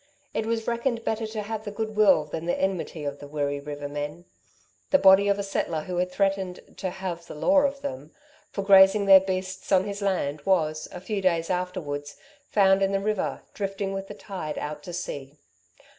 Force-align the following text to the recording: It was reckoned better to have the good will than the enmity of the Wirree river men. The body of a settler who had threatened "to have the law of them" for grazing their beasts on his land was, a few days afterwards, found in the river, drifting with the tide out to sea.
It 0.33 0.47
was 0.47 0.65
reckoned 0.67 1.03
better 1.03 1.27
to 1.27 1.43
have 1.43 1.63
the 1.63 1.69
good 1.69 1.95
will 1.95 2.25
than 2.25 2.45
the 2.47 2.59
enmity 2.59 3.05
of 3.05 3.19
the 3.19 3.27
Wirree 3.27 3.59
river 3.59 3.87
men. 3.87 4.25
The 4.89 4.97
body 4.97 5.27
of 5.27 5.37
a 5.37 5.43
settler 5.43 5.81
who 5.81 5.97
had 5.97 6.11
threatened 6.11 6.59
"to 6.77 6.89
have 6.89 7.27
the 7.27 7.35
law 7.35 7.59
of 7.59 7.81
them" 7.81 8.11
for 8.49 8.63
grazing 8.63 9.05
their 9.05 9.19
beasts 9.19 9.71
on 9.71 9.83
his 9.83 10.01
land 10.01 10.41
was, 10.41 10.87
a 10.91 10.99
few 11.01 11.21
days 11.21 11.51
afterwards, 11.51 12.15
found 12.49 12.81
in 12.81 12.93
the 12.93 12.99
river, 12.99 13.43
drifting 13.53 13.93
with 13.93 14.07
the 14.07 14.15
tide 14.15 14.57
out 14.57 14.81
to 14.85 14.91
sea. 14.93 15.37